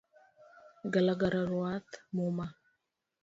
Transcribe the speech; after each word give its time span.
Galagala 0.93 1.41
ruadh 1.49 1.93
muma 2.15 2.45